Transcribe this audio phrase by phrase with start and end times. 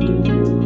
[0.00, 0.59] Hola,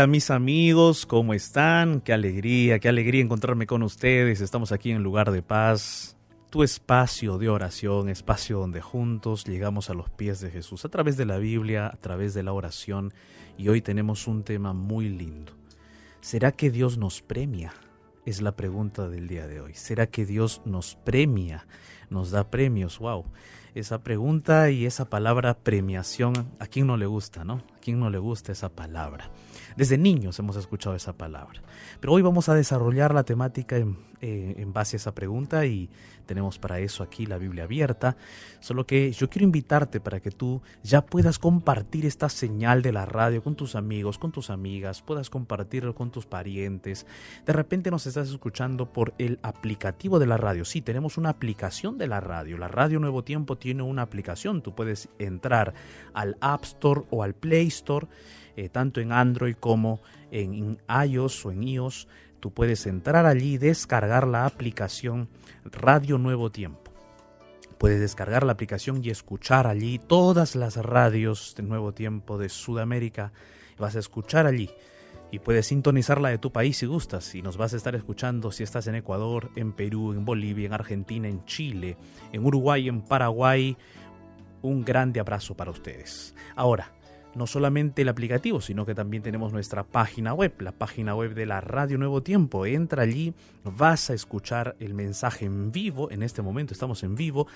[0.00, 2.00] hola mis amigos, ¿cómo están?
[2.00, 4.40] Qué alegría, qué alegría encontrarme con ustedes.
[4.40, 6.16] Estamos aquí en Lugar de Paz,
[6.48, 11.18] tu espacio de oración, espacio donde juntos llegamos a los pies de Jesús a través
[11.18, 13.12] de la Biblia, a través de la oración.
[13.58, 15.52] Y hoy tenemos un tema muy lindo.
[16.22, 17.74] ¿Será que Dios nos premia?
[18.24, 19.74] Es la pregunta del día de hoy.
[19.74, 21.66] ¿Será que Dios nos premia?
[22.08, 23.26] Nos da premios, wow
[23.74, 27.54] esa pregunta y esa palabra premiación, ¿a quién no le gusta, no?
[27.54, 29.30] ¿A quién no le gusta esa palabra?
[29.76, 31.62] Desde niños hemos escuchado esa palabra.
[32.00, 35.88] Pero hoy vamos a desarrollar la temática en, eh, base a esa pregunta y
[36.26, 38.16] tenemos para eso aquí la Biblia abierta.
[38.60, 43.06] Solo que yo quiero invitarte para que tú ya puedas compartir esta señal de la
[43.06, 47.06] radio con tus amigos, con tus amigas, puedas compartirlo con tus parientes.
[47.46, 50.64] De repente nos estás escuchando por el aplicativo de la radio.
[50.64, 52.58] Sí, tenemos una aplicación de la radio.
[52.58, 54.62] La Radio Nuevo Tiempo tiene una aplicación.
[54.62, 55.74] Tú puedes entrar
[56.14, 58.06] al App Store o al Play Store
[58.60, 62.08] eh, tanto en Android como en, iOS o en iOS.
[62.40, 65.30] Tú puedes entrar allí y descargar la aplicación
[65.64, 66.92] Radio Nuevo Tiempo.
[67.78, 73.32] Puedes descargar la aplicación y escuchar allí todas las radios de Nuevo Tiempo de Sudamérica.
[73.78, 74.68] Vas a escuchar allí
[75.30, 78.52] y puedes sintonizar la de tu país si gustas y nos vas a estar escuchando
[78.52, 81.96] si estás en Ecuador, en Perú, en Bolivia, en Argentina, en Chile,
[82.30, 83.78] en Uruguay, en Paraguay.
[84.60, 86.34] Un grande abrazo para ustedes.
[86.54, 86.92] Ahora,
[87.34, 91.46] no solamente el aplicativo, sino que también tenemos nuestra página web, la página web de
[91.46, 92.66] la Radio Nuevo Tiempo.
[92.66, 97.46] Entra allí, vas a escuchar el mensaje en vivo, en este momento estamos en vivo,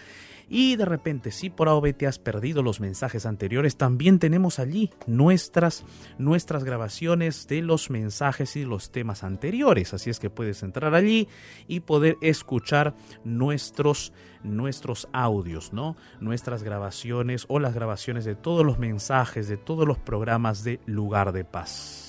[0.49, 4.91] y de repente si por AOB te has perdido los mensajes anteriores, también tenemos allí
[5.07, 5.85] nuestras,
[6.19, 11.29] nuestras grabaciones de los mensajes y los temas anteriores, así es que puedes entrar allí
[11.69, 15.97] y poder escuchar nuestros nuestros audios, ¿no?
[16.21, 21.33] Nuestras grabaciones o las grabaciones de todos los mensajes, de todos los programas de Lugar
[21.33, 22.04] de Paz.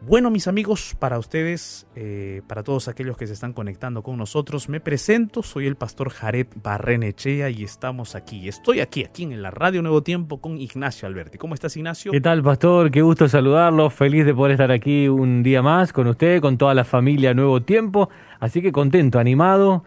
[0.00, 4.68] Bueno, mis amigos, para ustedes, eh, para todos aquellos que se están conectando con nosotros,
[4.68, 8.48] me presento, soy el pastor Jared Barrenechea y estamos aquí.
[8.48, 11.36] Estoy aquí, aquí en la Radio Nuevo Tiempo con Ignacio Alberti.
[11.36, 12.12] ¿Cómo estás, Ignacio?
[12.12, 12.92] ¿Qué tal, pastor?
[12.92, 13.90] Qué gusto saludarlo.
[13.90, 17.60] Feliz de poder estar aquí un día más con usted, con toda la familia Nuevo
[17.62, 18.08] Tiempo.
[18.38, 19.82] Así que contento, animado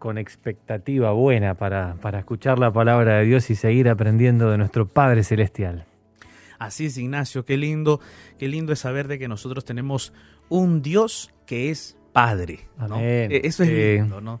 [0.00, 4.88] con expectativa buena para, para escuchar la palabra de Dios y seguir aprendiendo de nuestro
[4.88, 5.86] Padre Celestial.
[6.62, 7.98] Así es, Ignacio, qué lindo,
[8.38, 10.12] qué lindo es saber de que nosotros tenemos
[10.48, 12.68] un Dios que es Padre.
[12.98, 14.40] E, eso es lindo, ¿no?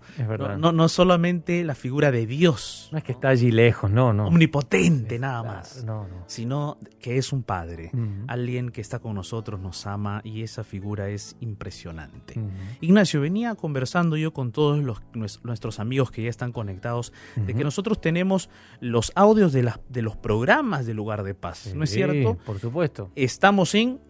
[0.58, 0.72] ¿no?
[0.72, 0.88] ¿no?
[0.88, 2.90] solamente la figura de Dios.
[2.92, 4.26] No es que está allí lejos, no, no.
[4.26, 5.86] Omnipotente, nada más.
[6.26, 7.90] Sino que es un Padre.
[8.28, 12.34] Alguien que está con nosotros, nos ama y esa figura es impresionante.
[12.80, 15.00] Ignacio, venía conversando yo con todos los,
[15.42, 18.50] nuestros amigos que ya están conectados de que nosotros tenemos
[18.80, 21.72] los audios de, de los programas de Lugar de Paz.
[21.74, 22.36] ¿No es cierto?
[22.44, 23.10] Por supuesto.
[23.14, 24.00] Estamos en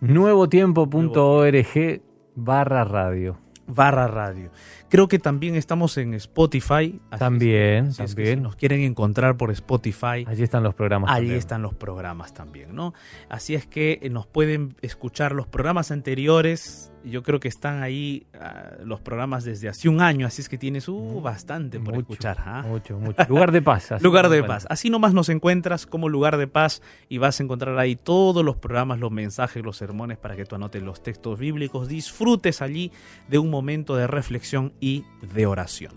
[0.00, 3.38] nuevotiempo.org barra radio.
[3.66, 4.50] Barra radio.
[4.90, 7.00] Creo que también estamos en Spotify.
[7.18, 8.36] También, también.
[8.36, 10.24] si nos quieren encontrar por Spotify.
[10.26, 11.10] Allí están los programas.
[11.10, 12.92] Allí están los programas también, ¿no?
[13.30, 18.26] Así es que eh, nos pueden escuchar los programas anteriores yo creo que están ahí
[18.40, 22.38] ah, los programas desde hace un año, así es que tienes uh, bastante por escuchar.
[22.40, 22.64] ¿ah?
[22.66, 23.22] Mucho, mucho.
[23.28, 23.90] Lugar de paz.
[24.00, 24.66] lugar de paz.
[24.70, 28.56] Así nomás nos encuentras como lugar de paz y vas a encontrar ahí todos los
[28.56, 32.90] programas, los mensajes, los sermones para que tú anotes los textos bíblicos, disfrutes allí
[33.28, 35.04] de un momento de reflexión y
[35.34, 35.92] de oración.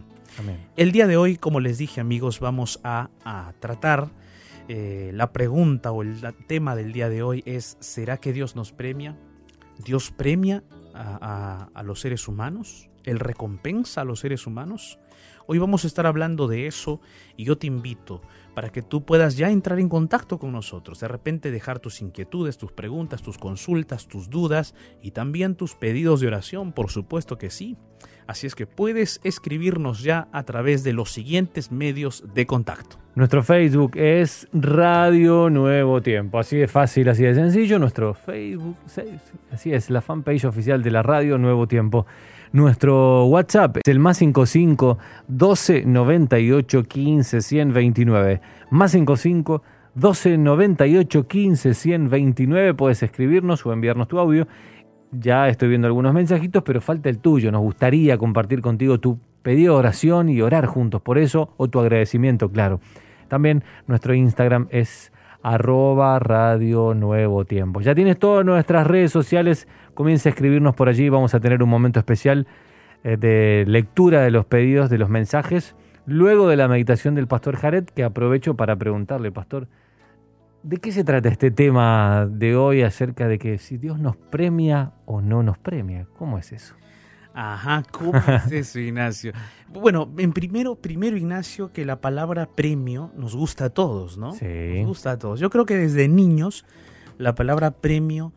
[0.76, 3.10] El día de hoy, como les dije amigos, vamos a,
[3.60, 4.10] tratar
[4.68, 8.72] eh, la pregunta o el tema del día de hoy es, ¿será que Dios nos
[8.72, 9.18] premia?
[9.84, 10.64] ¿Dios premia
[10.98, 12.90] a, los seres humanos?
[13.08, 15.00] ¿Él recompensa a los seres humanos?
[15.48, 17.00] Hoy vamos a estar hablando de eso
[17.38, 18.22] y yo te invito
[18.54, 22.58] para que tú puedas ya entrar en contacto con nosotros, de repente dejar tus inquietudes,
[22.58, 27.50] tus preguntas, tus consultas, tus dudas y también tus pedidos de oración, por supuesto que
[27.50, 27.78] sí.
[28.28, 32.98] Así es que puedes escribirnos ya a través de los siguientes medios de contacto.
[33.16, 36.38] Nuestro Facebook es Radio Nuevo Tiempo.
[36.38, 37.80] Así de fácil, así de sencillo.
[37.80, 38.76] Nuestro Facebook,
[39.50, 42.06] así es, la fanpage oficial de la Radio Nuevo Tiempo.
[42.52, 44.98] Nuestro WhatsApp es el más 55
[45.28, 48.42] 12 98 15 129.
[48.70, 49.62] Más 55
[49.96, 52.74] 12 98 15 129.
[52.74, 54.48] Puedes escribirnos o enviarnos tu audio
[55.12, 57.52] Ya estoy viendo algunos mensajitos, pero falta el tuyo.
[57.52, 61.80] Nos gustaría compartir contigo tu pedido de oración y orar juntos por eso o tu
[61.80, 62.80] agradecimiento, claro.
[63.28, 65.12] También nuestro Instagram es
[65.42, 67.82] arroba radio nuevo tiempo.
[67.82, 69.68] Ya tienes todas nuestras redes sociales,
[69.98, 72.46] comienza a escribirnos por allí, vamos a tener un momento especial
[73.04, 77.56] eh, de lectura de los pedidos, de los mensajes, luego de la meditación del pastor
[77.56, 79.68] Jared, que aprovecho para preguntarle, pastor,
[80.62, 84.92] ¿de qué se trata este tema de hoy acerca de que si Dios nos premia
[85.08, 86.06] o no nos premia?
[86.16, 86.76] ¿Cómo es eso?
[87.34, 89.34] Ajá, ¿cómo es eso, Ignacio?
[89.68, 94.34] Bueno, en primero, primero, Ignacio, que la palabra premio nos gusta a todos, ¿no?
[94.34, 94.76] Sí.
[94.76, 95.40] Nos gusta a todos.
[95.40, 96.66] Yo creo que desde niños
[97.18, 98.32] la palabra premio,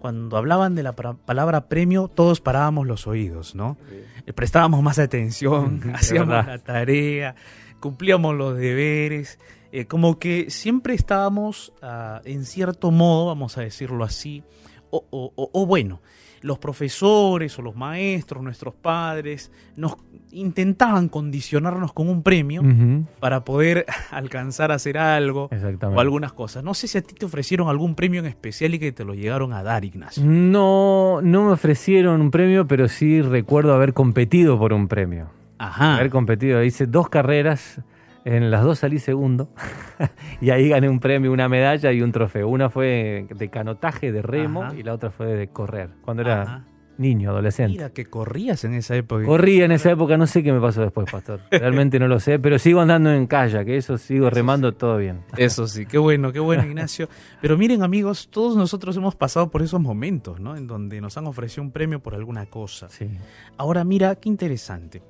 [0.00, 3.76] cuando hablaban de la palabra premio, todos parábamos los oídos, ¿no?
[4.24, 4.32] Sí.
[4.32, 7.34] Prestábamos más atención, hacíamos la tarea,
[7.80, 9.38] cumplíamos los deberes,
[9.72, 14.42] eh, como que siempre estábamos, uh, en cierto modo, vamos a decirlo así,
[14.90, 16.00] o, o, o, o bueno,
[16.46, 19.96] los profesores o los maestros, nuestros padres, nos
[20.30, 23.06] intentaban condicionarnos con un premio uh -huh.
[23.18, 25.50] para poder alcanzar a hacer algo
[25.82, 26.62] o algunas cosas.
[26.62, 29.14] No sé si a ti te ofrecieron algún premio en especial y que te lo
[29.14, 30.22] llegaron a dar, Ignacio.
[30.24, 35.28] No, no me ofrecieron un premio, pero sí recuerdo haber competido por un premio.
[35.58, 35.96] Ajá.
[35.96, 36.62] Haber competido.
[36.62, 37.80] Hice dos carreras.
[38.26, 39.50] En las dos salí segundo
[40.40, 42.48] y ahí gané un premio, una medalla y un trofeo.
[42.48, 44.74] Una fue de canotaje, de remo Ajá.
[44.74, 46.64] y la otra fue de correr, cuando era Ajá.
[46.98, 47.74] niño, adolescente.
[47.74, 49.24] Mira, que corrías en esa época.
[49.24, 51.38] Corría en esa época, no sé qué me pasó después, pastor.
[51.52, 55.20] Realmente no lo sé, pero sigo andando en calle, que eso sigo remando todo bien.
[55.36, 57.08] Eso sí, qué bueno, qué bueno, Ignacio.
[57.40, 60.56] Pero miren, amigos, todos nosotros hemos pasado por esos momentos, ¿no?
[60.56, 62.88] En donde nos han ofrecido un premio por alguna cosa.
[62.88, 63.08] Sí.
[63.56, 65.00] Ahora, mira, qué interesante.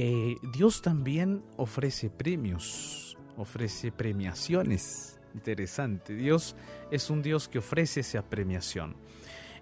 [0.00, 5.18] Eh, Dios también ofrece premios, ofrece premiaciones.
[5.34, 6.14] Interesante.
[6.14, 6.54] Dios
[6.92, 8.94] es un Dios que ofrece esa premiación.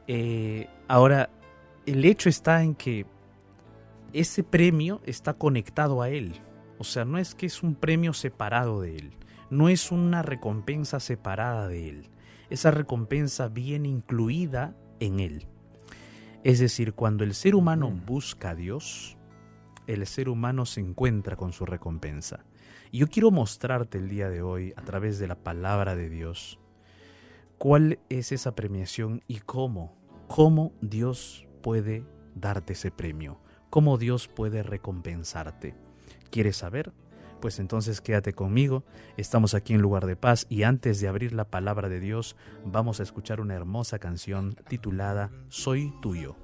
[0.06, 1.30] Eh, ahora,
[1.86, 3.06] el hecho está en que
[4.12, 6.34] ese premio está conectado a Él.
[6.78, 9.12] O sea, no es que es un premio separado de Él.
[9.48, 12.10] No es una recompensa separada de Él.
[12.50, 15.46] Esa recompensa viene incluida en Él.
[16.44, 19.15] Es decir, cuando el ser humano busca a Dios,
[19.86, 22.44] el ser humano se encuentra con su recompensa.
[22.90, 26.58] Y yo quiero mostrarte el día de hoy, a través de la palabra de Dios,
[27.58, 29.96] cuál es esa premiación y cómo,
[30.28, 32.04] cómo Dios puede
[32.34, 33.40] darte ese premio,
[33.70, 35.74] cómo Dios puede recompensarte.
[36.30, 36.92] ¿Quieres saber?
[37.40, 38.84] Pues entonces quédate conmigo,
[39.16, 42.34] estamos aquí en lugar de paz y antes de abrir la palabra de Dios
[42.64, 46.36] vamos a escuchar una hermosa canción titulada Soy tuyo.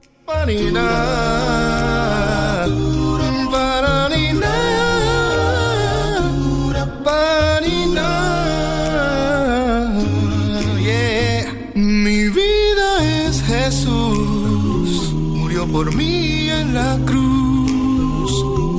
[11.75, 18.31] Mi vida es Jesús, murió por mí en la cruz.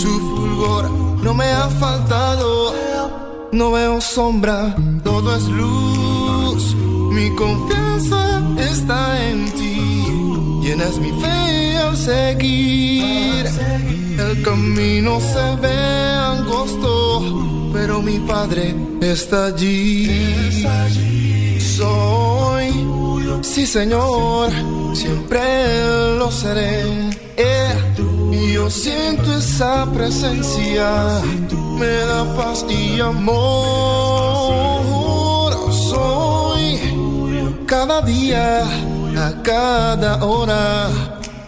[0.01, 0.89] Su fulgor
[1.23, 2.73] no me ha faltado,
[3.51, 6.75] no veo sombra, todo es luz.
[7.11, 9.62] Mi confianza está en ti,
[10.73, 13.45] llenas mi fe al seguir.
[14.17, 15.77] El camino se ve
[16.33, 20.09] angosto, pero mi Padre está allí.
[21.59, 22.71] Soy,
[23.41, 24.51] sí Señor,
[24.93, 25.41] siempre
[26.17, 26.83] lo seré.
[27.37, 27.73] Eh,
[28.53, 31.21] yo siento esa presencia,
[31.77, 33.93] me da paz y amor.
[35.71, 36.79] Soy
[37.65, 38.63] cada día,
[39.17, 40.89] a cada hora.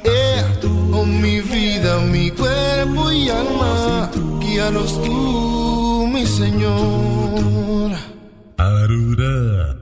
[0.04, 0.44] Eh,
[0.94, 7.92] oh, mi vida, mi cuerpo y alma, guíalos tú, mi Señor.
[8.58, 9.75] Aruda.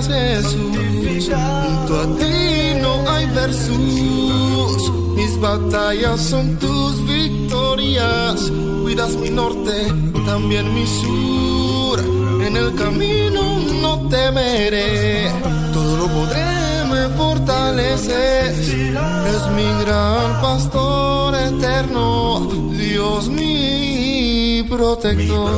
[0.00, 4.92] Seas Jesús, junto a ti no hay versus.
[5.16, 8.50] Mis batallas son tus victorias,
[8.82, 9.86] cuidas mi norte,
[10.24, 12.00] también mi sur.
[12.46, 13.42] En el camino
[13.82, 15.30] no temeré,
[15.72, 18.58] todo lo podré, me fortaleces.
[18.58, 25.52] Es mi gran pastor eterno, Dios mi protector.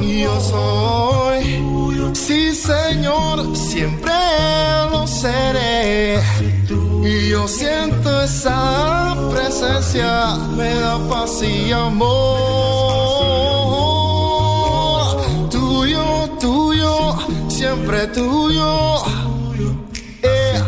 [0.00, 1.60] Yo soy,
[2.14, 4.12] sí Señor, siempre
[4.90, 6.20] lo seré.
[7.04, 12.14] Y yo siento esa presencia, me da paz y amor.
[15.50, 17.16] Tuyo, tuyo,
[17.48, 19.02] siempre tuyo.
[20.22, 20.62] Eh,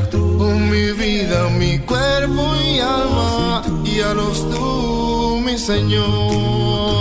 [0.71, 6.97] mi vida, mi cuerpo y alma, y a los tú, mi Señor.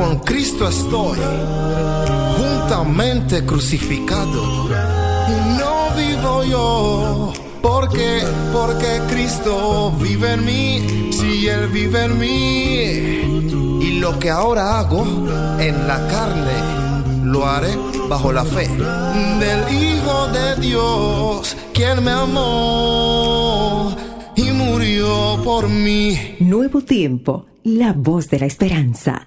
[0.00, 1.18] Con Cristo estoy,
[2.38, 4.66] juntamente crucificado.
[5.28, 11.10] Y no vivo yo, porque, porque Cristo vive en mí.
[11.12, 13.84] Si Él vive en mí.
[13.84, 15.04] Y lo que ahora hago
[15.60, 17.76] en la carne, lo haré
[18.08, 23.94] bajo la fe del Hijo de Dios, quien me amó
[24.34, 26.36] y murió por mí.
[26.38, 29.26] Nuevo tiempo, la voz de la esperanza.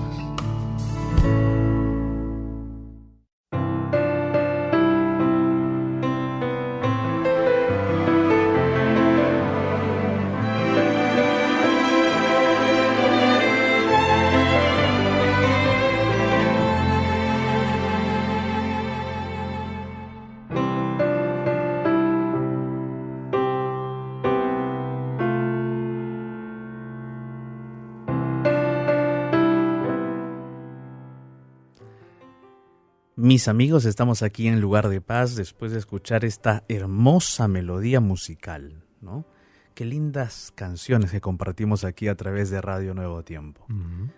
[33.31, 38.83] Mis amigos, estamos aquí en Lugar de Paz después de escuchar esta hermosa melodía musical,
[38.99, 39.23] ¿no?
[39.73, 43.65] Qué lindas canciones que compartimos aquí a través de Radio Nuevo Tiempo.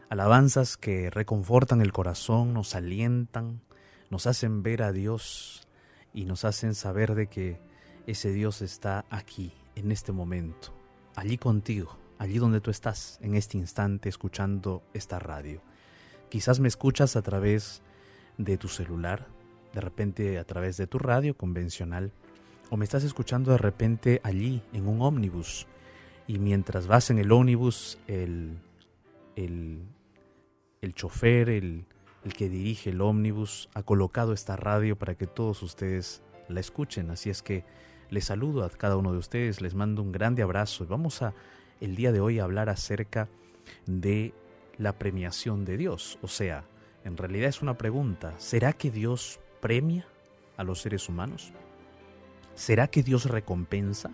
[0.09, 3.61] Alabanzas que reconfortan el corazón, nos alientan,
[4.09, 5.67] nos hacen ver a Dios
[6.11, 7.61] y nos hacen saber de que
[8.07, 10.73] ese Dios está aquí, en este momento,
[11.15, 15.61] allí contigo, allí donde tú estás, en este instante, escuchando esta radio.
[16.29, 17.92] Quizás me escuchas a través de
[18.59, 19.27] tu celular,
[19.73, 22.11] de repente a través de tu radio convencional,
[22.69, 25.67] o me estás escuchando de repente allí en un ómnibus,
[26.27, 28.57] y mientras vas en el ómnibus, el,
[29.35, 29.81] el,
[30.81, 31.85] el chofer, el,
[32.23, 37.09] el que dirige el ómnibus, ha colocado esta radio para que todos ustedes la escuchen.
[37.09, 37.65] Así es que
[38.09, 40.85] les saludo a cada uno de ustedes, les mando un grande abrazo.
[40.87, 41.33] Vamos a
[41.81, 43.27] el día de hoy hablar acerca
[43.85, 44.33] de
[44.77, 46.63] la premiación de Dios, o sea,
[47.03, 48.33] en realidad es una pregunta.
[48.37, 50.07] ¿Será que Dios premia
[50.57, 51.53] a los seres humanos?
[52.55, 54.11] ¿Será que Dios recompensa?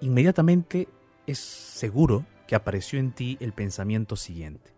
[0.00, 0.88] Inmediatamente
[1.26, 4.72] es seguro que apareció en ti el pensamiento siguiente.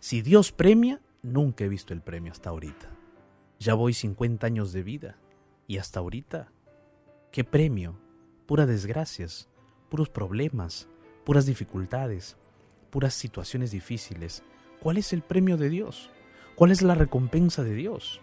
[0.00, 2.90] Si Dios premia, nunca he visto el premio hasta ahorita.
[3.58, 5.18] Ya voy 50 años de vida
[5.66, 6.50] y hasta ahorita,
[7.30, 7.98] ¿qué premio?
[8.46, 9.48] Puras desgracias,
[9.88, 10.88] puros problemas,
[11.24, 12.36] puras dificultades,
[12.90, 14.42] puras situaciones difíciles.
[14.80, 16.10] ¿Cuál es el premio de Dios?
[16.54, 18.20] ¿Cuál es la recompensa de Dios?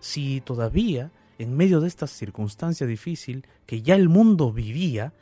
[0.00, 5.12] Si todavía, en medio de esta circunstancia difícil que ya el mundo vivía,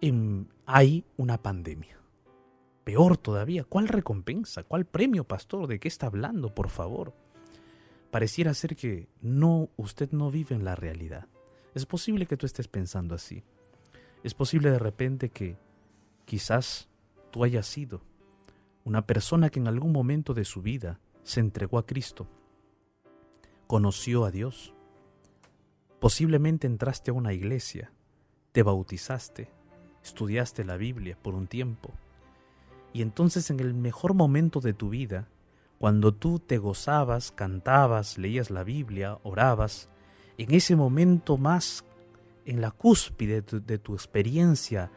[0.00, 1.98] em, hay una pandemia.
[2.84, 4.62] Peor todavía, ¿cuál recompensa?
[4.62, 5.66] ¿Cuál premio, pastor?
[5.66, 7.14] ¿De qué está hablando, por favor?
[8.10, 11.28] Pareciera ser que no, usted no vive en la realidad.
[11.74, 13.44] Es posible que tú estés pensando así.
[14.22, 15.56] Es posible de repente que
[16.24, 16.88] quizás
[17.30, 18.02] tú hayas sido
[18.84, 22.26] una persona que en algún momento de su vida se entregó a Cristo,
[23.66, 24.74] conoció a Dios.
[26.00, 27.92] Posiblemente entraste a una iglesia,
[28.52, 29.50] te bautizaste,
[30.02, 31.92] estudiaste la Biblia por un tiempo.
[32.92, 35.28] Y entonces en el mejor momento de tu vida,
[35.78, 39.88] cuando tú te gozabas, cantabas, leías la Biblia, orabas,
[40.36, 41.84] en ese momento más,
[42.44, 44.90] en la cúspide de tu, de tu experiencia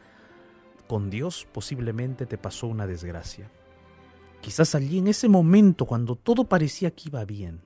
[0.88, 3.50] con Dios, posiblemente te pasó una desgracia.
[4.44, 7.62] Quizás allí en ese momento, cuando todo parecía que iba bien,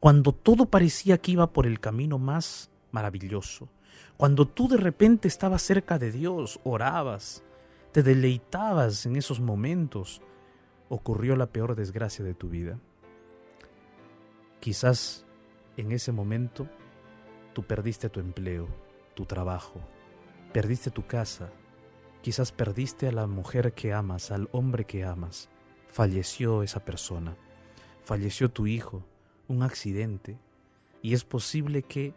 [0.00, 3.68] cuando todo parecía que iba por el camino más maravilloso,
[4.16, 7.42] cuando tú de repente estabas cerca de Dios, orabas,
[7.92, 10.22] te deleitabas en esos momentos,
[10.88, 12.80] ocurrió la peor desgracia de tu vida.
[14.58, 15.26] Quizás
[15.76, 16.66] en ese momento
[17.52, 18.68] tú perdiste tu empleo,
[19.12, 19.80] tu trabajo,
[20.54, 21.50] perdiste tu casa,
[22.22, 25.50] quizás perdiste a la mujer que amas, al hombre que amas,
[25.96, 27.38] falleció esa persona,
[28.04, 29.02] falleció tu hijo,
[29.48, 30.38] un accidente,
[31.00, 32.12] y es posible que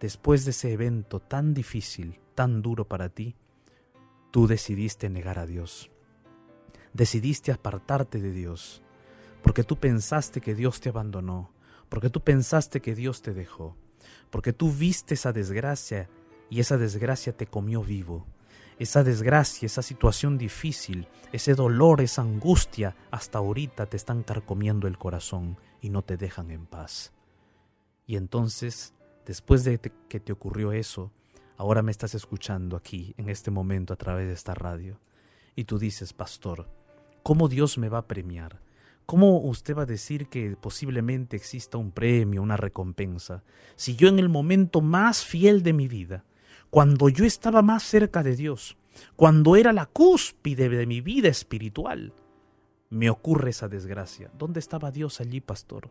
[0.00, 3.36] después de ese evento tan difícil, tan duro para ti,
[4.32, 5.92] tú decidiste negar a Dios.
[6.92, 8.82] Decidiste apartarte de Dios,
[9.44, 11.52] porque tú pensaste que Dios te abandonó,
[11.88, 13.76] porque tú pensaste que Dios te dejó,
[14.30, 16.10] porque tú viste esa desgracia
[16.50, 18.26] y esa desgracia te comió vivo.
[18.78, 24.98] Esa desgracia, esa situación difícil, ese dolor, esa angustia, hasta ahorita te están carcomiendo el
[24.98, 27.12] corazón y no te dejan en paz.
[28.06, 28.94] Y entonces,
[29.26, 31.12] después de que te ocurrió eso,
[31.56, 34.98] ahora me estás escuchando aquí, en este momento, a través de esta radio,
[35.56, 36.68] y tú dices, pastor,
[37.22, 38.60] ¿cómo Dios me va a premiar?
[39.06, 43.44] ¿Cómo usted va a decir que posiblemente exista un premio, una recompensa,
[43.76, 46.24] si yo en el momento más fiel de mi vida,
[46.74, 48.76] cuando yo estaba más cerca de Dios,
[49.14, 52.12] cuando era la cúspide de mi vida espiritual,
[52.90, 54.28] me ocurre esa desgracia?
[54.36, 55.88] ¿Dónde estaba Dios allí, pastor?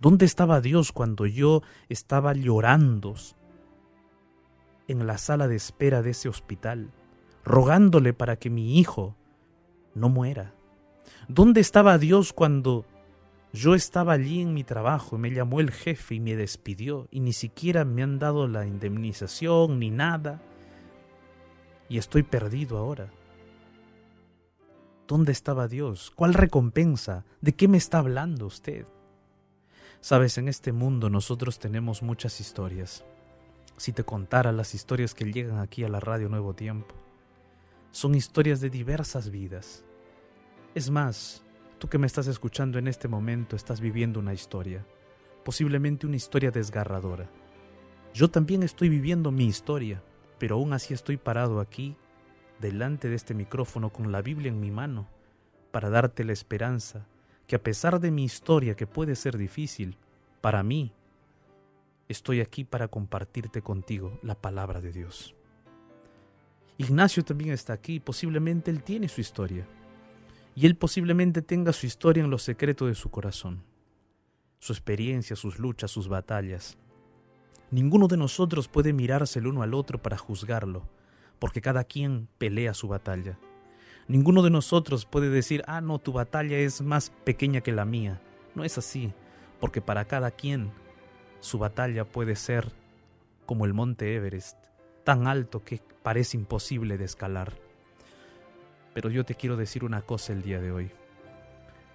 [0.00, 3.14] ¿Dónde estaba Dios cuando yo estaba llorando
[4.88, 6.90] en la sala de espera de ese hospital,
[7.44, 9.14] rogándole para que mi hijo
[9.94, 10.54] no muera?
[11.28, 12.84] ¿Dónde estaba Dios cuando
[13.52, 17.20] yo estaba allí en mi trabajo y me llamó el jefe y me despidió y
[17.20, 20.40] ni siquiera me han dado la indemnización ni nada?
[21.88, 23.10] Y estoy perdido ahora.
[25.08, 26.12] ¿Dónde estaba Dios?
[26.14, 27.24] ¿Cuál recompensa?
[27.40, 28.86] ¿De qué me está hablando usted?
[30.00, 33.04] Sabes, en este mundo nosotros tenemos muchas historias.
[33.76, 36.94] Si te contara las historias que llegan aquí a la radio Nuevo Tiempo,
[37.90, 39.84] son historias de diversas vidas.
[40.76, 41.42] Es más,
[41.80, 44.86] tú que me estás escuchando en este momento estás viviendo una historia,
[45.42, 47.28] posiblemente una historia desgarradora.
[48.12, 50.02] Yo también estoy viviendo mi historia,
[50.38, 51.96] pero aún así estoy parado aquí,
[52.60, 55.08] delante de este micrófono con la Biblia en mi mano,
[55.72, 57.06] para darte la esperanza
[57.46, 59.96] que a pesar de mi historia que puede ser difícil,
[60.42, 60.92] para mí,
[62.08, 65.34] estoy aquí para compartirte contigo la palabra de Dios.
[66.76, 69.66] Ignacio también está aquí, posiblemente él tiene su historia,
[70.54, 73.62] y él posiblemente tenga su historia en lo secreto de su corazón,
[74.58, 76.76] su experiencia, sus luchas, sus batallas.
[77.70, 80.88] Ninguno de nosotros puede mirarse el uno al otro para juzgarlo,
[81.38, 83.38] porque cada quien pelea su batalla.
[84.08, 88.20] Ninguno de nosotros puede decir, ah, no, tu batalla es más pequeña que la mía.
[88.56, 89.12] No es así,
[89.60, 90.72] porque para cada quien
[91.38, 92.72] su batalla puede ser
[93.46, 94.56] como el monte Everest,
[95.04, 97.69] tan alto que parece imposible de escalar.
[98.94, 100.90] Pero yo te quiero decir una cosa el día de hoy.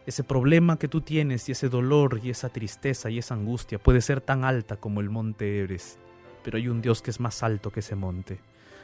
[0.05, 4.01] Ese problema que tú tienes y ese dolor y esa tristeza y esa angustia puede
[4.01, 5.99] ser tan alta como el monte Everest,
[6.43, 8.39] pero hay un Dios que es más alto que ese monte.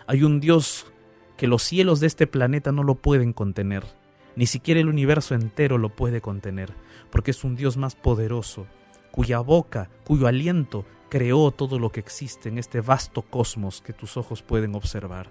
[0.08, 0.92] Hay un Dios
[1.38, 3.84] que los cielos de este planeta no lo pueden contener,
[4.36, 6.74] ni siquiera el universo entero lo puede contener,
[7.12, 8.66] porque es un Dios más poderoso,
[9.12, 14.18] cuya boca, cuyo aliento creó todo lo que existe en este vasto cosmos que tus
[14.18, 15.30] ojos pueden observar.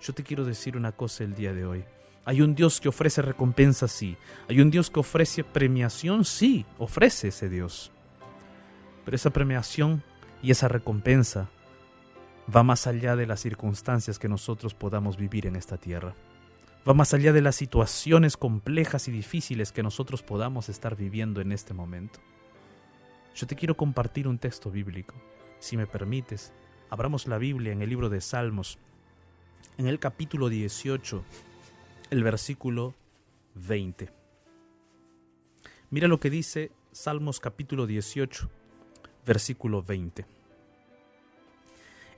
[0.00, 1.84] Yo te quiero decir una cosa el día de hoy.
[2.24, 4.16] Hay un Dios que ofrece recompensa, sí.
[4.48, 6.64] Hay un Dios que ofrece premiación, sí.
[6.78, 7.92] Ofrece ese Dios.
[9.04, 10.02] Pero esa premiación
[10.42, 11.50] y esa recompensa
[12.54, 16.14] va más allá de las circunstancias que nosotros podamos vivir en esta tierra.
[16.88, 21.52] Va más allá de las situaciones complejas y difíciles que nosotros podamos estar viviendo en
[21.52, 22.20] este momento.
[23.34, 25.14] Yo te quiero compartir un texto bíblico.
[25.58, 26.52] Si me permites,
[26.90, 28.78] abramos la Biblia en el libro de Salmos,
[29.78, 31.24] en el capítulo 18,
[32.10, 32.94] el versículo
[33.54, 34.10] 20.
[35.90, 38.50] Mira lo que dice Salmos capítulo 18,
[39.26, 40.26] versículo 20.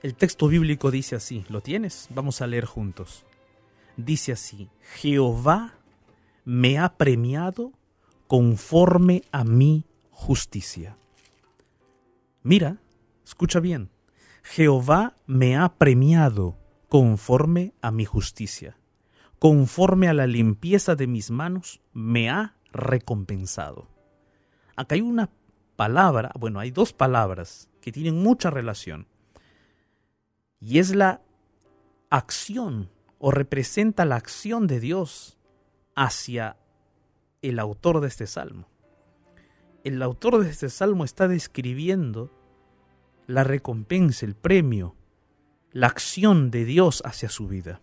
[0.03, 2.07] El texto bíblico dice así, ¿lo tienes?
[2.11, 3.25] Vamos a leer juntos.
[3.95, 5.73] Dice así, Jehová
[6.45, 7.73] me ha premiado
[8.27, 10.97] conforme a mi justicia.
[12.43, 12.77] Mira,
[13.25, 13.89] escucha bien,
[14.43, 18.77] Jehová me ha premiado conforme a mi justicia,
[19.39, 23.87] conforme a la limpieza de mis manos, me ha recompensado.
[24.75, 25.29] Acá hay una
[25.75, 29.07] palabra, bueno, hay dos palabras que tienen mucha relación
[30.59, 31.21] y es la
[32.09, 35.37] acción o representa la acción de Dios
[35.95, 36.57] hacia
[37.41, 38.67] el autor de este salmo.
[39.83, 42.31] El autor de este salmo está describiendo
[43.27, 44.95] la recompensa, el premio,
[45.71, 47.81] la acción de Dios hacia su vida.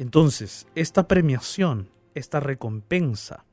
[0.00, 3.44] Entonces, esta premiación, esta recompensa,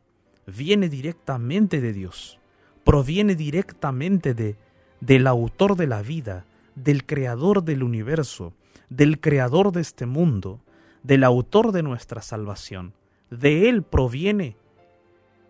[0.45, 2.39] viene directamente de Dios,
[2.85, 4.55] proviene directamente de,
[5.01, 8.53] del autor de la vida, del creador del universo,
[8.87, 10.61] del creador de este mundo,
[11.03, 12.93] del autor de nuestra salvación.
[13.29, 14.55] De él proviene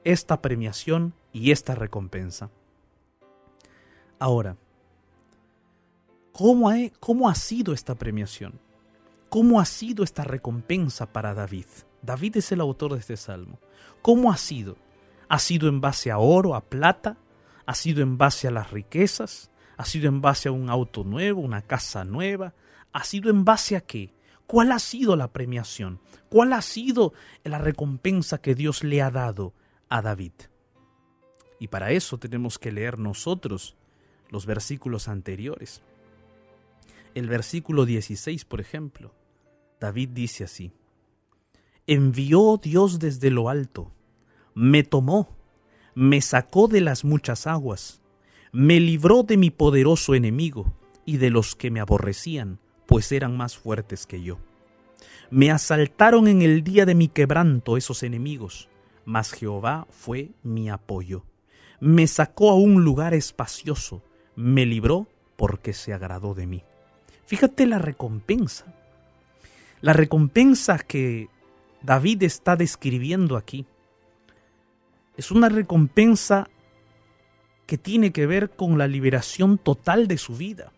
[0.03, 2.49] esta premiación y esta recompensa.
[4.17, 4.57] Ahora,
[6.31, 8.59] ¿cómo ha, cómo ha sido esta premiación?
[9.29, 11.65] ¿Cómo ha sido esta recompensa para David?
[12.01, 13.59] David es el autor de este salmo.
[14.01, 14.77] ¿Cómo ha sido?
[15.27, 17.17] ¿Ha sido en base a oro, a plata?
[17.65, 19.51] ¿Ha sido en base a las riquezas?
[19.75, 22.53] ¿Ha sido en base a un auto nuevo, una casa nueva?
[22.93, 24.13] ¿Ha sido en base a qué?
[24.45, 25.99] ¿Cuál ha sido la premiación?
[26.29, 27.13] ¿Cuál ha sido
[27.43, 29.53] la recompensa que Dios le ha dado
[29.89, 30.31] a David?
[31.59, 33.75] Y para eso tenemos que leer nosotros
[34.29, 35.81] los versículos anteriores.
[37.13, 39.13] El versículo 16, por ejemplo,
[39.79, 40.71] David dice así,
[41.85, 43.91] Envió Dios desde lo alto,
[44.53, 45.29] me tomó,
[45.95, 48.01] me sacó de las muchas aguas,
[48.51, 50.73] me libró de mi poderoso enemigo
[51.05, 54.39] y de los que me aborrecían, pues eran más fuertes que yo.
[55.29, 58.69] Me asaltaron en el día de mi quebranto esos enemigos,
[59.05, 61.23] mas Jehová fue mi apoyo.
[61.79, 64.01] Me sacó a un lugar espacioso,
[64.35, 66.63] me libró porque se agradó de mí.
[67.25, 68.73] Fíjate la recompensa.
[69.81, 71.29] La recompensa que
[71.81, 73.65] David está describiendo aquí
[75.15, 76.49] es una recompensa
[77.65, 80.71] que tiene que ver con la liberación total de su vida.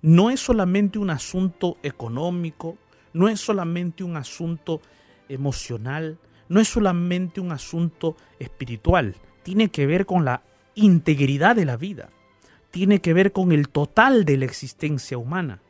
[0.00, 2.78] No es solamente un asunto económico,
[3.12, 4.80] no es solamente un asunto
[5.28, 10.42] emocional, no es solamente un asunto espiritual, tiene que ver con la
[10.74, 12.10] integridad de la vida
[12.70, 15.60] tiene que ver con el total de la existencia humana.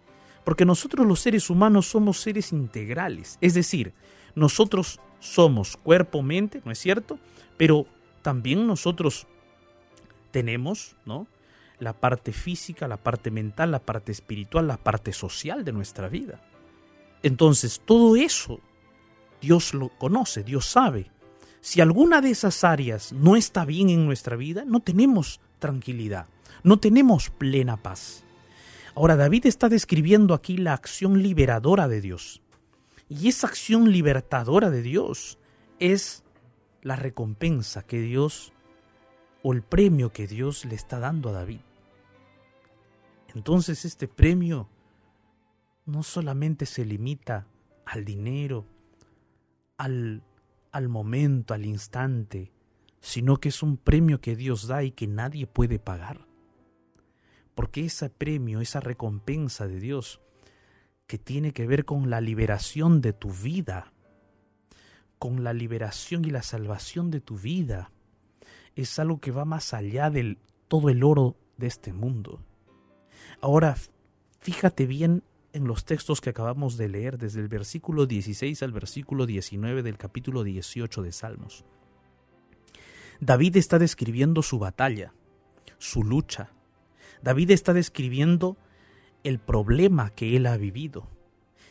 [0.49, 3.37] Porque nosotros los seres humanos somos seres integrales.
[3.43, 3.93] Es decir,
[4.35, 7.19] nosotros somos cuerpo, mente, ¿no es cierto?
[7.59, 7.85] Pero
[8.23, 9.27] también nosotros
[10.31, 11.27] tenemos, ¿no?
[11.81, 16.41] La parte física, la parte mental, la parte espiritual, la parte social de nuestra vida.
[17.23, 18.59] Entonces, todo eso
[19.43, 21.11] Dios lo conoce, Dios sabe.
[21.61, 26.27] Si alguna de esas áreas no está bien en nuestra vida, no tenemos tranquilidad
[26.63, 28.25] no tenemos plena paz.
[28.99, 32.43] Ahora David está describiendo aquí la acción liberadora de Dios.
[33.09, 35.39] Y esa acción libertadora de Dios
[35.79, 36.25] es
[36.83, 38.53] la recompensa que Dios
[39.45, 41.61] o el premio que Dios le está dando a David.
[43.37, 44.69] Entonces este premio
[45.87, 47.47] no solamente se limita
[47.85, 48.67] al dinero,
[49.77, 50.25] al,
[50.73, 52.51] al momento, al instante,
[53.01, 56.28] sino que es un premio que Dios da y que nadie puede pagar.
[57.59, 60.21] Porque ese premio, esa recompensa de Dios,
[61.09, 63.93] que tiene que ver con la liberación de tu vida,
[65.19, 67.91] con la liberación y la salvación de tu vida,
[68.77, 72.41] es algo que va más allá de todo el oro de este mundo.
[73.41, 73.75] Ahora,
[74.39, 79.27] fíjate bien en los textos que acabamos de leer, desde el versículo 16 al versículo
[79.27, 81.65] 19 del capítulo 18 de Salmos.
[83.19, 85.13] David está describiendo su batalla,
[85.79, 86.53] su lucha,
[87.23, 88.57] David está describiendo
[89.25, 91.09] el problema que él ha vivido.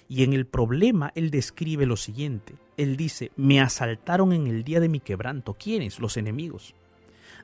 [0.09, 2.55] Y en el problema él describe lo siguiente.
[2.77, 5.53] Él dice, me asaltaron en el día de mi quebranto.
[5.53, 5.99] ¿Quiénes?
[5.99, 6.75] Los enemigos.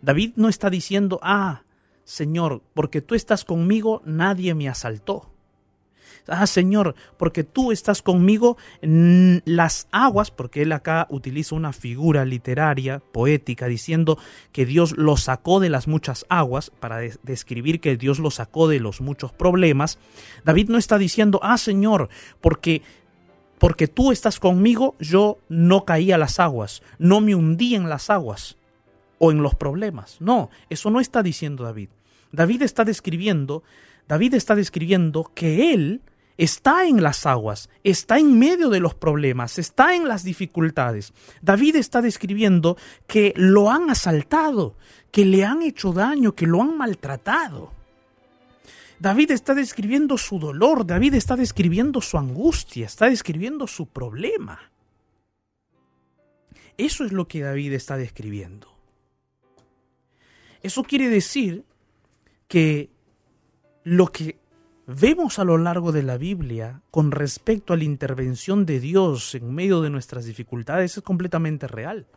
[0.01, 1.63] David no está diciendo, ah,
[2.03, 5.32] Señor, porque tú estás conmigo, nadie me asaltó.
[6.27, 12.99] Ah, Señor, porque tú estás conmigo, las aguas, porque él acá utiliza una figura literaria,
[12.99, 14.17] poética, diciendo
[14.51, 18.79] que Dios lo sacó de las muchas aguas, para describir que Dios lo sacó de
[18.79, 19.99] los muchos problemas.
[20.43, 22.09] David no está diciendo, ah, Señor,
[22.41, 22.81] porque
[23.63, 28.09] porque tú estás conmigo, yo no caí a las aguas, no me hundí en las
[28.09, 28.57] aguas
[29.19, 30.17] o en los problemas.
[30.19, 31.87] No, eso no está diciendo David.
[32.33, 33.63] David está describiendo,
[34.07, 36.01] David está describiendo que él
[36.37, 41.13] está en las aguas, está en medio de los problemas, está en las dificultades.
[41.41, 44.75] David está describiendo que lo han asaltado,
[45.11, 47.71] que le han hecho daño, que lo han maltratado.
[48.99, 54.71] David está describiendo su dolor, David está describiendo su angustia, está describiendo su problema.
[56.77, 58.67] Eso es lo que David está describiendo.
[60.61, 61.65] Eso quiere decir
[62.47, 62.92] que
[63.83, 64.39] lo que
[64.87, 69.53] vemos a lo largo de la Biblia con respecto a la intervención de Dios en
[69.53, 72.07] medio de nuestras dificultades es completamente real.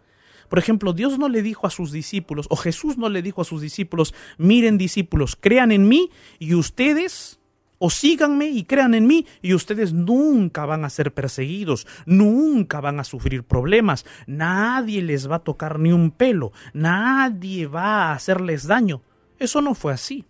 [0.48, 3.44] Por ejemplo, Dios no le dijo a sus discípulos, o Jesús no le dijo a
[3.44, 7.40] sus discípulos, miren discípulos, crean en mí y ustedes,
[7.78, 13.00] o síganme y crean en mí y ustedes nunca van a ser perseguidos, nunca van
[13.00, 18.68] a sufrir problemas, nadie les va a tocar ni un pelo, nadie va a hacerles
[18.68, 19.02] daño.
[19.38, 20.24] Eso no fue así.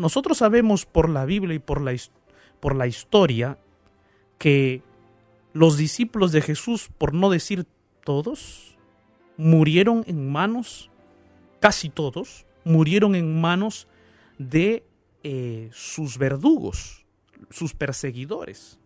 [0.00, 1.94] Nosotros sabemos por la Biblia y por la,
[2.58, 3.58] por la historia
[4.38, 4.82] que
[5.52, 7.66] los discípulos de Jesús, por no decir
[8.02, 8.78] todos,
[9.36, 10.90] murieron en manos,
[11.60, 13.88] casi todos, murieron en manos
[14.38, 14.86] de
[15.22, 17.04] eh, sus verdugos,
[17.50, 18.80] sus perseguidores.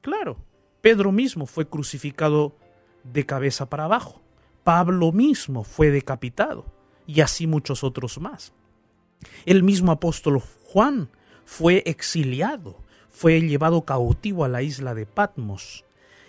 [0.00, 0.36] Claro,
[0.80, 2.56] Pedro mismo fue crucificado
[3.02, 4.22] de cabeza para abajo,
[4.62, 6.66] Pablo mismo fue decapitado
[7.04, 8.54] y así muchos otros más.
[9.46, 11.10] El mismo apóstol Juan
[11.44, 15.84] fue exiliado, fue llevado cautivo a la isla de Patmos.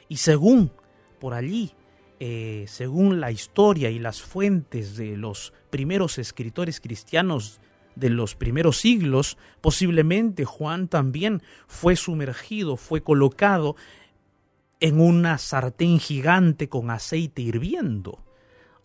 [0.08, 0.72] Y según
[1.20, 1.72] por allí,
[2.20, 7.60] eh, según la historia y las fuentes de los primeros escritores cristianos
[7.96, 13.76] de los primeros siglos, posiblemente Juan también fue sumergido, fue colocado
[14.80, 18.25] en una sartén gigante con aceite hirviendo.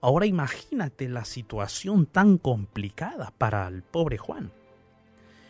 [0.01, 4.51] Ahora imagínate la situación tan complicada para el pobre Juan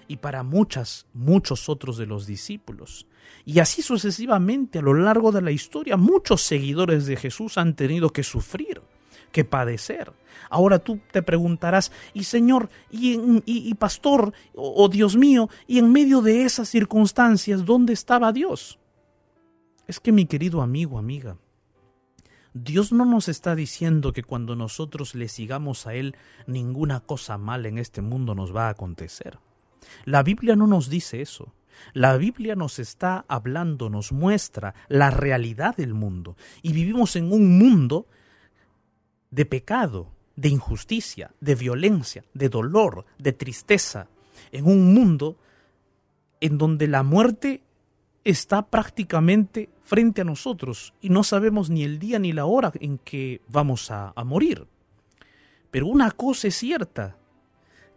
[0.08, 3.06] y para muchas, muchos otros de los discípulos.
[3.44, 8.10] Y así sucesivamente a lo largo de la historia, muchos seguidores de Jesús han tenido
[8.10, 8.82] que sufrir,
[9.30, 10.12] que padecer.
[10.48, 16.42] Ahora tú te preguntarás, y Señor, y, Pastor, o Dios mío, y en medio de
[16.42, 18.80] esas circunstancias, ¿dónde estaba Dios?
[19.86, 21.36] Es que mi querido amigo, amiga,
[22.52, 27.68] Dios no nos está diciendo que cuando nosotros le sigamos a Él, ninguna cosa mala
[27.68, 29.38] en este mundo nos va a acontecer.
[30.04, 31.52] La Biblia no nos dice eso.
[31.92, 36.36] La Biblia nos está hablando, nos muestra la realidad del mundo.
[36.62, 38.06] Y vivimos en un mundo
[39.30, 44.08] de pecado, de injusticia, de violencia, de dolor, de tristeza.
[44.52, 45.36] En un mundo
[46.40, 47.62] en donde la muerte
[48.24, 52.98] está prácticamente frente a nosotros y no sabemos ni el día ni la hora en
[52.98, 54.66] que vamos a, morir.
[55.70, 57.16] Pero una cosa es cierta,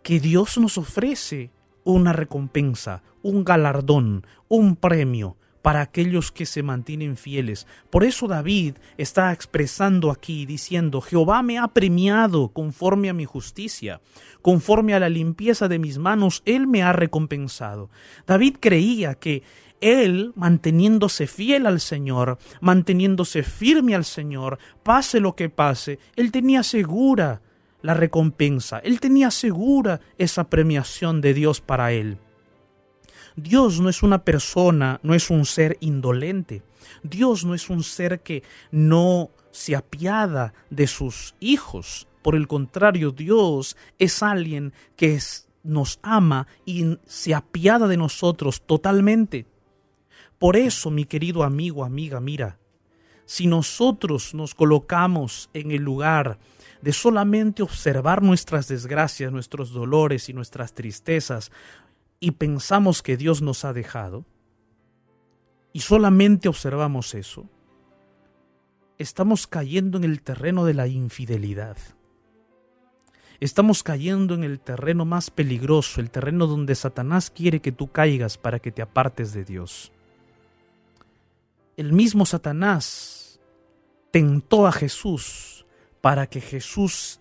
[0.01, 1.51] que Dios nos ofrece
[1.83, 7.67] una recompensa, un galardón, un premio para aquellos que se mantienen fieles.
[7.89, 14.01] Por eso David está expresando aquí diciendo, Jehová me ha premiado conforme a mi justicia,
[14.41, 17.89] conforme a la limpieza de mis manos, Él me ha recompensado.
[18.27, 19.41] David creía que
[19.81, 26.63] él, manteniéndose fiel al Señor, manteniéndose firme al Señor, pase lo que pase, él tenía
[26.63, 27.41] segura
[27.83, 28.79] la recompensa.
[28.79, 32.17] Él tenía segura esa premiación de Dios para él.
[33.35, 36.63] Dios no es una persona, no es un ser indolente.
[37.03, 42.07] Dios no es un ser que no se apiada de sus hijos.
[42.21, 45.19] Por el contrario, Dios es alguien que
[45.63, 49.45] nos ama y se apiada de nosotros totalmente.
[50.43, 52.59] Por eso, mi querido amigo, amiga, mira,
[53.25, 56.37] si nosotros nos colocamos en el lugar
[56.81, 61.49] de solamente observar nuestras desgracias, nuestros dolores y nuestras tristezas
[62.19, 64.25] y pensamos que Dios nos ha dejado,
[65.71, 67.49] y solamente observamos eso,
[68.97, 71.77] estamos cayendo en el terreno de la infidelidad.
[73.39, 78.37] Estamos cayendo en el terreno más peligroso, el terreno donde Satanás quiere que tú caigas
[78.37, 79.92] para que te apartes de Dios.
[81.75, 83.39] El mismo Satanás
[84.11, 85.65] tentó a Jesús
[86.01, 87.19] para que Jesús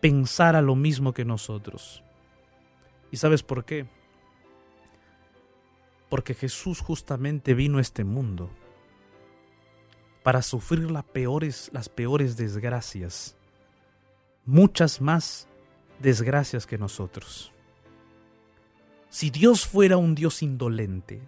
[0.00, 2.04] pensara lo mismo que nosotros.
[3.10, 3.86] ¿Y sabes por qué?
[6.08, 8.50] Porque Jesús justamente vino a este mundo
[10.22, 13.36] para sufrir las peores, las peores desgracias,
[14.44, 15.48] muchas más
[15.98, 17.52] desgracias que nosotros.
[19.08, 21.20] Si Dios fuera un Dios indolente,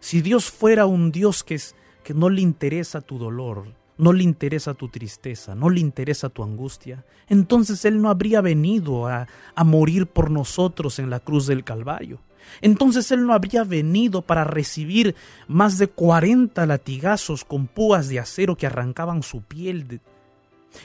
[0.00, 3.64] si Dios fuera un Dios que, es, que no le interesa tu dolor,
[3.98, 9.08] no le interesa tu tristeza, no le interesa tu angustia, entonces Él no habría venido
[9.08, 12.20] a, a, morir por nosotros en la cruz del Calvario.
[12.60, 15.14] Entonces Él no habría venido para recibir
[15.48, 20.00] más de 40 latigazos con púas de acero que arrancaban su piel.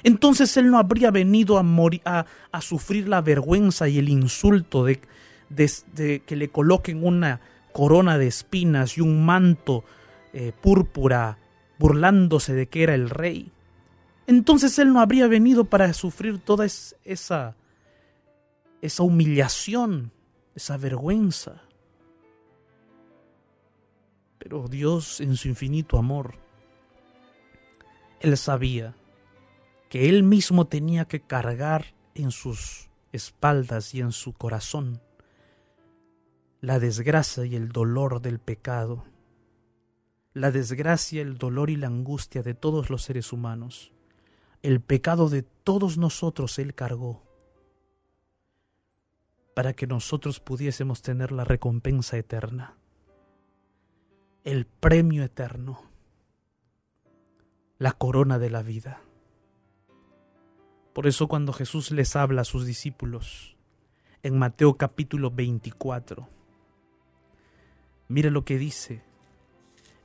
[0.03, 2.25] Entonces Él no habría venido a, morir, a,
[2.61, 4.99] sufrir la vergüenza y el insulto de,
[6.25, 7.41] que le coloquen una
[7.73, 9.83] corona de espinas y un manto
[10.33, 11.39] eh, púrpura
[11.79, 13.51] burlándose de que era el rey.
[14.27, 17.55] Entonces él no habría venido para sufrir toda esa,
[18.81, 20.11] esa humillación,
[20.55, 21.63] esa vergüenza.
[24.37, 26.35] Pero Dios en su infinito amor,
[28.19, 28.95] él sabía
[29.89, 35.01] que él mismo tenía que cargar en sus espaldas y en su corazón
[36.61, 39.05] la desgracia y el dolor del pecado
[40.39, 43.91] la desgracia, el dolor y la angustia de todos los seres humanos.
[44.61, 47.21] El pecado de todos nosotros Él cargó
[49.53, 52.77] para que nosotros pudiésemos tener la recompensa eterna,
[54.45, 55.81] el premio eterno,
[57.77, 59.01] la corona de la vida.
[60.93, 63.57] Por eso cuando Jesús les habla a sus discípulos
[64.23, 66.29] en Mateo capítulo 24,
[68.07, 69.08] mire lo que dice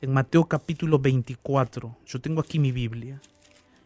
[0.00, 1.96] en Mateo capítulo 24.
[2.06, 3.20] Yo tengo aquí mi Biblia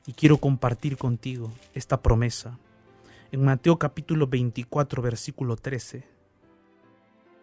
[0.06, 2.58] y quiero compartir contigo esta promesa.
[3.30, 6.04] En Mateo capítulo 24, versículo 13,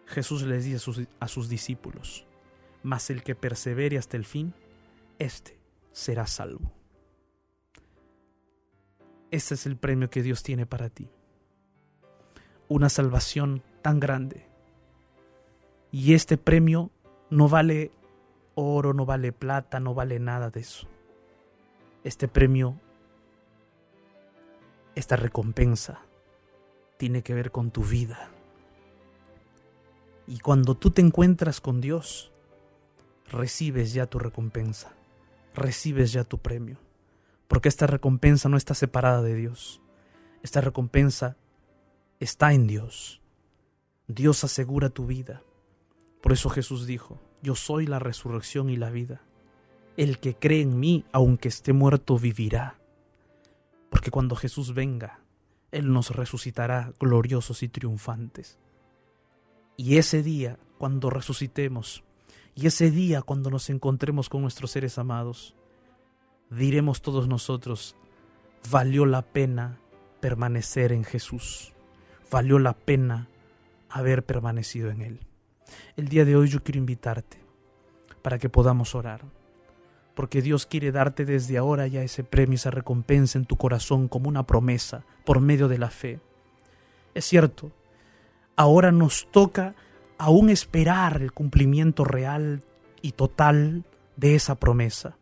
[0.06, 2.26] Jesús les dice a sus, discípulos,
[2.82, 4.52] mas el que persevere hasta el fin,
[5.18, 5.58] éste
[5.92, 6.72] será salvo.
[9.30, 11.08] Este es el premio que Dios tiene para ti.
[12.68, 14.46] Una salvación tan grande.
[15.92, 16.90] Y este premio
[17.30, 17.90] no vale
[18.56, 20.88] oro, no vale plata, no vale nada de eso.
[22.02, 22.80] Este premio,
[24.96, 26.00] esta recompensa,
[26.96, 28.30] tiene que ver con tu vida.
[30.26, 32.32] Y cuando tú te encuentras con Dios,
[33.30, 34.94] recibes ya tu recompensa,
[35.54, 36.78] recibes ya tu premio,
[37.46, 39.80] porque esta recompensa no está separada de Dios,
[40.42, 41.36] esta recompensa
[42.18, 43.20] está en Dios.
[44.08, 45.42] Dios asegura tu vida.
[46.22, 49.22] Por eso Jesús dijo, yo soy la resurrección y la vida.
[49.96, 52.80] El que cree en mí, aunque esté muerto, vivirá.
[53.88, 55.20] Porque cuando Jesús venga,
[55.70, 58.58] Él nos resucitará gloriosos y triunfantes.
[59.76, 62.02] Y ese día, cuando resucitemos,
[62.56, 65.54] y ese día, cuando nos encontremos con nuestros seres amados,
[66.50, 67.94] diremos todos nosotros,
[68.72, 69.78] valió la pena
[70.20, 71.72] permanecer en Jesús,
[72.28, 73.28] valió la pena
[73.88, 75.25] haber permanecido en Él.
[75.96, 77.38] El día de hoy yo quiero invitarte
[78.22, 79.22] para que podamos orar,
[80.14, 84.28] porque Dios quiere darte desde ahora ya ese premio, esa recompensa en tu corazón como
[84.28, 86.20] una promesa por medio de la fe.
[87.14, 87.72] Es cierto,
[88.56, 89.74] ahora nos toca
[90.18, 92.62] aún esperar el cumplimiento real
[93.02, 93.84] y total
[94.16, 95.16] de esa promesa.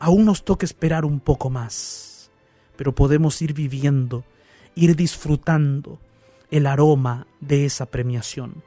[0.00, 2.30] Aún nos toca esperar un poco más,
[2.76, 4.24] pero podemos ir viviendo,
[4.74, 6.00] ir disfrutando
[6.50, 8.62] el aroma de esa premiación.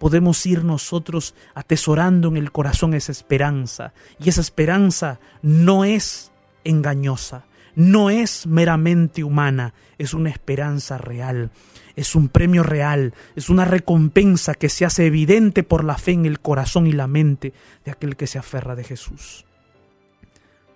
[0.00, 6.32] Podemos ir nosotros atesorando en el corazón esa esperanza, y esa esperanza no es
[6.64, 11.50] engañosa, no es meramente humana, es una esperanza real,
[11.96, 16.24] es un premio real, es una recompensa que se hace evidente por la fe en
[16.24, 17.52] el corazón y la mente
[17.84, 19.44] de aquel que se aferra de Jesús.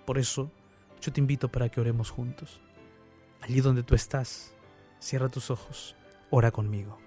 [0.05, 0.51] Por eso,
[1.01, 2.61] yo te invito para que oremos juntos.
[3.41, 4.53] Allí donde tú estás,
[4.99, 5.95] cierra tus ojos,
[6.29, 6.99] ora conmigo.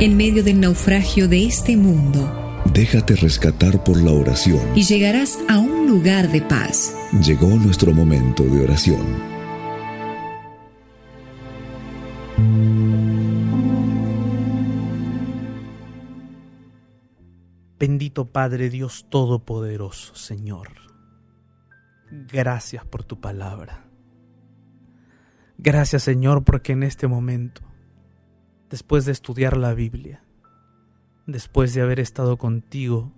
[0.00, 2.34] En medio del naufragio de este mundo,
[2.72, 4.60] Déjate rescatar por la oración.
[4.76, 6.94] y llegarás a un lugar de paz.
[7.24, 9.06] Llegó nuestro momento de oración.
[17.78, 20.68] Bendito Padre Dios Todopoderoso, Señor.
[22.10, 23.84] Gracias por tu palabra.
[25.58, 27.62] Gracias, Señor, porque en este momento,
[28.70, 30.22] después de estudiar la Biblia,
[31.26, 33.12] después de haber estado contigo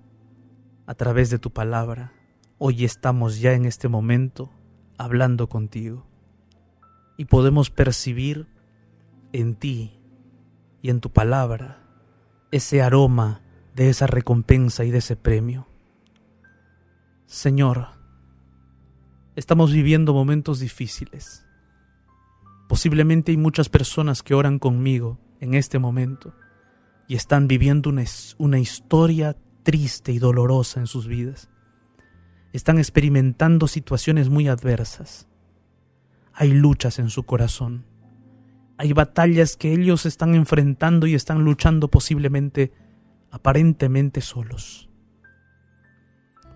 [0.86, 2.12] a través de tu palabra,
[2.58, 4.50] hoy estamos ya en este momento
[4.98, 6.06] hablando contigo.
[7.16, 8.46] Y podemos percibir
[9.32, 9.98] en ti
[10.82, 11.82] y en tu palabra
[12.50, 13.42] ese aroma
[13.74, 15.66] de esa recompensa y de ese premio.
[17.26, 17.88] Señor,
[19.36, 21.44] estamos viviendo momentos difíciles.
[22.68, 26.34] Posiblemente hay muchas personas que oran conmigo en este momento
[27.08, 28.04] y están viviendo una,
[28.38, 31.50] una historia triste y dolorosa en sus vidas.
[32.52, 35.28] Están experimentando situaciones muy adversas.
[36.32, 37.84] Hay luchas en su corazón.
[38.78, 42.72] Hay batallas que ellos están enfrentando y están luchando posiblemente
[43.30, 44.88] aparentemente solos.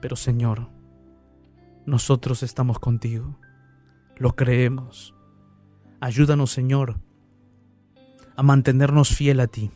[0.00, 0.70] Pero Señor,
[1.86, 3.38] nosotros estamos contigo,
[4.16, 5.14] lo creemos.
[6.00, 7.00] Ayúdanos, Señor,
[8.36, 9.70] a mantenernos fiel a ti,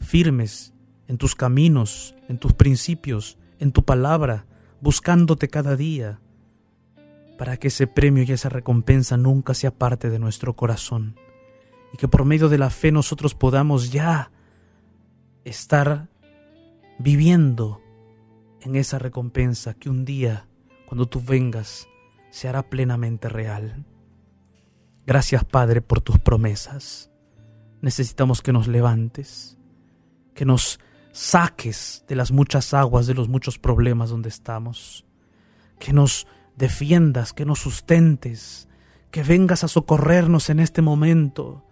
[0.00, 0.72] firmes
[1.08, 4.46] en tus caminos, en tus principios, en tu palabra,
[4.80, 6.20] buscándote cada día,
[7.38, 11.16] para que ese premio y esa recompensa nunca sea parte de nuestro corazón,
[11.92, 14.30] y que por medio de la fe nosotros podamos ya
[15.44, 16.08] estar
[16.98, 17.80] viviendo
[18.60, 20.46] en esa recompensa que un día,
[20.86, 21.88] cuando tú vengas,
[22.30, 23.84] se hará plenamente real.
[25.04, 27.11] Gracias Padre por tus promesas.
[27.82, 29.58] Necesitamos que nos levantes,
[30.34, 30.80] que nos
[31.12, 35.04] saques de las muchas aguas, de los muchos problemas donde estamos,
[35.78, 36.26] que nos
[36.56, 38.68] defiendas, que nos sustentes,
[39.10, 41.66] que vengas a socorrernos en este momento,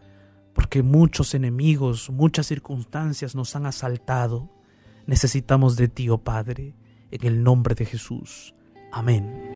[0.53, 4.51] porque muchos enemigos, muchas circunstancias nos han asaltado.
[5.07, 6.75] Necesitamos de ti, oh Padre,
[7.11, 8.55] en el nombre de Jesús.
[8.93, 9.41] Amén.